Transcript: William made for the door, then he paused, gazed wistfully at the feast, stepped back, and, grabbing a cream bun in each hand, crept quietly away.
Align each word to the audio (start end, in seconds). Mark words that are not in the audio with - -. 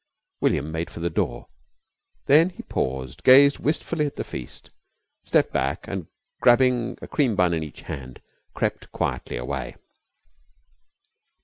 William 0.41 0.71
made 0.71 0.89
for 0.89 0.99
the 0.99 1.11
door, 1.11 1.45
then 2.25 2.49
he 2.49 2.63
paused, 2.63 3.21
gazed 3.21 3.59
wistfully 3.59 4.07
at 4.07 4.15
the 4.15 4.23
feast, 4.23 4.71
stepped 5.23 5.53
back, 5.53 5.87
and, 5.87 6.07
grabbing 6.41 6.97
a 7.03 7.07
cream 7.07 7.35
bun 7.35 7.53
in 7.53 7.61
each 7.61 7.81
hand, 7.81 8.19
crept 8.55 8.91
quietly 8.91 9.37
away. 9.37 9.75